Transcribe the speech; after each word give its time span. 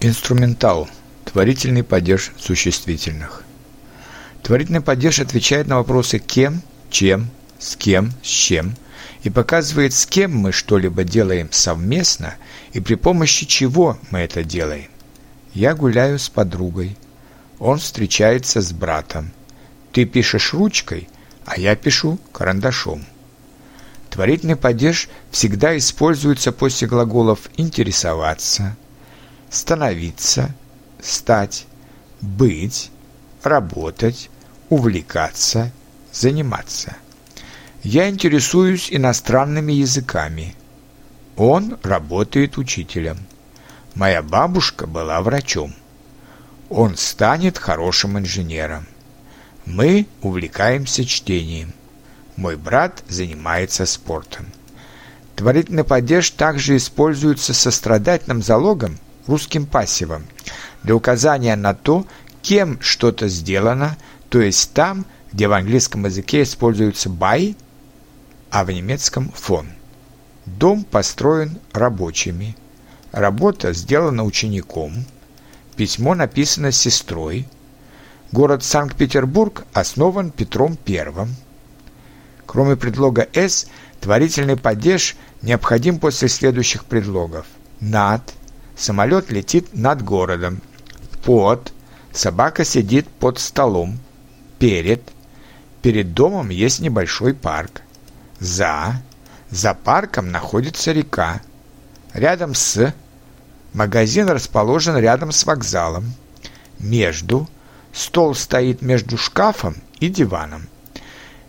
Инструментал. 0.00 0.88
Творительный 1.24 1.82
падеж 1.82 2.30
существительных. 2.38 3.42
Творительный 4.44 4.80
падеж 4.80 5.18
отвечает 5.18 5.66
на 5.66 5.78
вопросы 5.78 6.20
«кем», 6.20 6.62
«чем», 6.88 7.28
«с 7.58 7.74
кем», 7.74 8.12
«с 8.22 8.28
чем» 8.28 8.76
и 9.24 9.30
показывает, 9.30 9.92
с 9.92 10.06
кем 10.06 10.36
мы 10.36 10.52
что-либо 10.52 11.02
делаем 11.02 11.48
совместно 11.50 12.36
и 12.72 12.78
при 12.78 12.94
помощи 12.94 13.44
чего 13.44 13.98
мы 14.12 14.20
это 14.20 14.44
делаем. 14.44 14.88
Я 15.52 15.74
гуляю 15.74 16.20
с 16.20 16.28
подругой. 16.28 16.96
Он 17.58 17.78
встречается 17.78 18.60
с 18.60 18.72
братом. 18.72 19.32
Ты 19.90 20.04
пишешь 20.04 20.54
ручкой, 20.54 21.08
а 21.44 21.58
я 21.58 21.74
пишу 21.74 22.20
карандашом. 22.30 23.04
Творительный 24.10 24.54
падеж 24.54 25.08
всегда 25.32 25.76
используется 25.76 26.52
после 26.52 26.86
глаголов 26.86 27.50
«интересоваться», 27.56 28.76
«становиться», 29.50 30.54
«стать», 31.00 31.66
«быть», 32.20 32.90
«работать», 33.42 34.30
«увлекаться», 34.68 35.72
«заниматься». 36.12 36.96
Я 37.82 38.08
интересуюсь 38.08 38.88
иностранными 38.90 39.72
языками. 39.72 40.54
Он 41.36 41.78
работает 41.82 42.58
учителем. 42.58 43.18
Моя 43.94 44.22
бабушка 44.22 44.86
была 44.86 45.22
врачом. 45.22 45.74
Он 46.68 46.96
станет 46.96 47.56
хорошим 47.56 48.18
инженером. 48.18 48.86
Мы 49.64 50.06
увлекаемся 50.22 51.04
чтением. 51.04 51.72
Мой 52.36 52.56
брат 52.56 53.04
занимается 53.08 53.86
спортом. 53.86 54.46
Творительный 55.36 55.84
падеж 55.84 56.30
также 56.30 56.76
используется 56.76 57.54
сострадательным 57.54 58.42
залогом, 58.42 58.98
русским 59.28 59.66
пассивом, 59.66 60.26
для 60.82 60.96
указания 60.96 61.54
на 61.54 61.74
то, 61.74 62.06
кем 62.42 62.80
что-то 62.80 63.28
сделано, 63.28 63.96
то 64.28 64.40
есть 64.40 64.72
там, 64.72 65.06
где 65.32 65.48
в 65.48 65.52
английском 65.52 66.06
языке 66.06 66.42
используется 66.42 67.08
by, 67.08 67.56
а 68.50 68.64
в 68.64 68.70
немецком 68.70 69.30
фон. 69.30 69.68
Дом 70.46 70.84
построен 70.84 71.58
рабочими. 71.72 72.56
Работа 73.12 73.72
сделана 73.74 74.24
учеником. 74.24 75.04
Письмо 75.76 76.14
написано 76.14 76.72
сестрой. 76.72 77.46
Город 78.32 78.64
Санкт-Петербург 78.64 79.64
основан 79.72 80.30
Петром 80.30 80.78
I. 80.86 81.28
Кроме 82.46 82.76
предлога 82.76 83.28
«с», 83.32 83.66
творительный 84.00 84.56
падеж 84.56 85.16
необходим 85.42 85.98
после 85.98 86.28
следующих 86.28 86.84
предлогов. 86.86 87.46
«Над»– 87.80 88.22
самолет 88.78 89.30
летит 89.30 89.74
над 89.74 90.02
городом. 90.02 90.62
«Под»– 91.24 91.72
собака 92.12 92.64
сидит 92.64 93.08
под 93.08 93.38
столом. 93.38 93.98
«Перед»– 94.58 95.02
перед 95.82 96.14
домом 96.14 96.48
есть 96.48 96.80
небольшой 96.80 97.34
парк. 97.34 97.82
«За»– 98.38 99.02
за 99.50 99.74
парком 99.74 100.30
находится 100.30 100.92
река. 100.92 101.40
Рядом 102.14 102.54
с– 102.54 102.94
магазин 103.72 104.28
расположен 104.28 104.96
рядом 104.96 105.32
с 105.32 105.44
вокзалом. 105.44 106.12
Между– 106.78 107.48
стол 107.92 108.34
стоит 108.34 108.82
между 108.82 109.16
шкафом 109.16 109.76
и 110.00 110.08
диваном. 110.08 110.68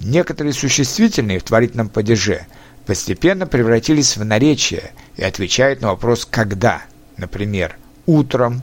Некоторые 0.00 0.52
существительные 0.52 1.38
в 1.38 1.44
творительном 1.44 1.88
падеже 1.88 2.46
постепенно 2.86 3.46
превратились 3.46 4.16
в 4.16 4.24
наречие 4.24 4.92
и 5.16 5.22
отвечают 5.22 5.80
на 5.80 5.88
вопрос 5.88 6.26
«когда?», 6.28 6.82
например, 7.16 7.76
утром, 8.06 8.62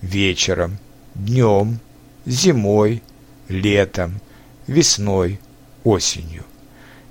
вечером, 0.00 0.78
днем, 1.14 1.78
зимой, 2.26 3.02
летом, 3.48 4.20
весной, 4.66 5.40
осенью. 5.84 6.44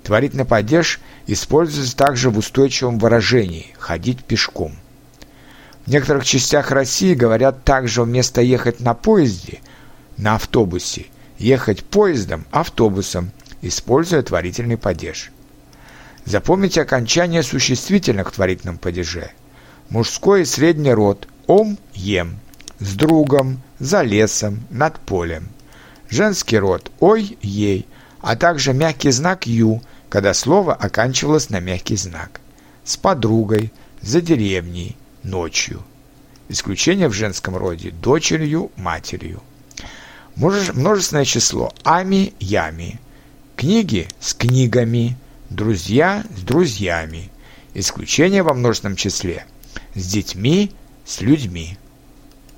Творительный 0.03 0.45
падеж 0.45 0.99
используется 1.27 1.95
также 1.95 2.29
в 2.29 2.37
устойчивом 2.37 2.99
выражении 2.99 3.75
«ходить 3.77 4.23
пешком». 4.23 4.73
В 5.85 5.91
некоторых 5.91 6.25
частях 6.25 6.71
России 6.71 7.13
говорят 7.13 7.63
также 7.63 8.03
вместо 8.03 8.41
ехать 8.41 8.79
на 8.79 8.93
поезде, 8.93 9.59
на 10.17 10.35
автобусе, 10.35 11.07
ехать 11.37 11.83
поездом, 11.83 12.45
автобусом 12.51 13.31
используя 13.61 14.21
творительный 14.21 14.77
падеж. 14.77 15.31
Запомните 16.25 16.81
окончание 16.81 17.43
существительных 17.43 18.29
в 18.29 18.35
творительном 18.35 18.77
падеже. 18.77 19.31
Мужской 19.89 20.45
средний 20.45 20.93
род 20.93 21.27
«ом»– 21.47 21.77
«ем», 21.93 22.39
«с 22.79 22.95
другом», 22.95 23.61
«за 23.79 24.01
лесом», 24.01 24.59
«над 24.69 24.99
полем». 24.99 25.49
Женский 26.09 26.57
род 26.57 26.91
«ой», 26.99 27.37
«ей», 27.41 27.87
а 28.21 28.35
также 28.35 28.73
мягкий 28.73 29.11
знак 29.11 29.47
«ю», 29.47 29.81
когда 30.09 30.33
слово 30.33 30.73
оканчивалось 30.73 31.49
на 31.49 31.59
мягкий 31.59 31.95
знак. 31.95 32.41
С 32.83 32.97
подругой, 32.97 33.71
за 34.01 34.21
деревней, 34.21 34.95
ночью. 35.23 35.83
Исключение 36.49 37.07
в 37.07 37.13
женском 37.13 37.55
роде– 37.55 37.91
дочерью, 38.03 38.71
матерью. 38.75 39.41
Множественное 40.35 41.25
число– 41.25 41.73
ами, 41.83 42.33
ями– 42.39 42.99
Книги 43.59 44.07
с 44.21 44.33
книгами, 44.35 45.17
друзья 45.49 46.23
с 46.37 46.43
друзьями. 46.43 47.29
Исключение 47.73 48.41
во 48.41 48.53
множественном 48.53 48.95
числе. 48.95 49.45
С 49.95 50.05
детьми, 50.07 50.71
с 51.05 51.21
людьми. 51.21 51.77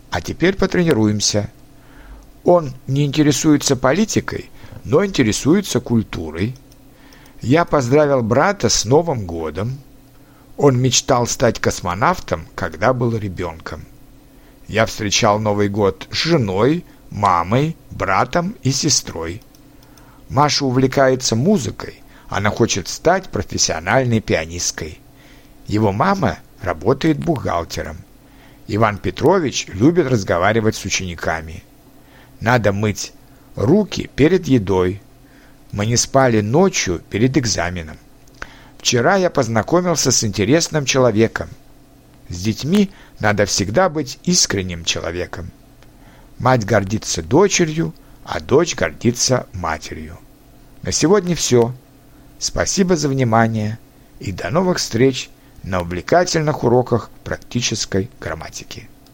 А 0.10 0.22
теперь 0.22 0.56
потренируемся. 0.56 1.50
Он 2.44 2.74
не 2.88 3.06
интересуется 3.06 3.76
политикой, 3.76 4.50
но 4.84 5.06
интересуется 5.06 5.80
культурой. 5.80 6.56
Я 7.42 7.66
поздравил 7.66 8.22
брата 8.22 8.70
с 8.70 8.86
Новым 8.86 9.26
годом. 9.26 9.78
Он 10.58 10.80
мечтал 10.80 11.28
стать 11.28 11.60
космонавтом, 11.60 12.48
когда 12.56 12.94
был 12.94 13.16
ребенком. 13.16 13.86
Я 14.68 14.86
встречал 14.86 15.40
Новый 15.40 15.70
год 15.70 16.08
с 16.12 16.16
женой, 16.16 16.86
мамой, 17.10 17.76
братом 17.90 18.56
и 18.64 18.72
сестрой. 18.72 19.42
Маша 20.30 20.66
увлекается 20.66 21.36
музыкой, 21.36 22.02
она 22.30 22.50
хочет 22.50 22.88
стать 22.88 23.30
профессиональной 23.30 24.22
пианисткой. 24.22 25.00
Его 25.68 25.92
мама 25.92 26.40
работает 26.62 27.18
бухгалтером. 27.18 27.98
Иван 28.68 28.98
Петрович 28.98 29.68
любит 29.68 30.08
разговаривать 30.08 30.76
с 30.76 30.86
учениками. 30.86 31.64
Надо 32.40 32.72
мыть 32.72 33.14
руки 33.56 34.10
перед 34.16 34.48
едой. 34.48 35.02
Мы 35.72 35.86
не 35.86 35.98
спали 35.98 36.42
ночью 36.42 37.02
перед 37.10 37.38
экзаменом. 37.38 37.98
Вчера 38.78 39.16
я 39.16 39.30
познакомился 39.30 40.12
с 40.12 40.24
интересным 40.24 40.86
человеком. 40.86 41.50
С 42.30 42.42
детьми 42.42 42.90
надо 43.20 43.46
всегда 43.46 43.90
быть 43.90 44.20
искренним 44.24 44.86
человеком. 44.86 45.52
Мать 46.40 46.66
гордится 46.66 47.22
дочерью, 47.22 47.94
а 48.24 48.40
дочь 48.40 48.76
гордится 48.76 49.48
матерью. 49.54 50.18
На 50.82 50.92
сегодня 50.92 51.36
все. 51.36 51.74
Спасибо 52.40 52.96
за 52.96 53.10
внимание 53.10 53.78
и 54.20 54.32
до 54.32 54.50
новых 54.50 54.80
встреч 54.80 55.30
на 55.64 55.82
увлекательных 55.82 56.64
уроках 56.64 57.10
практической 57.24 58.10
грамматики. 58.20 58.91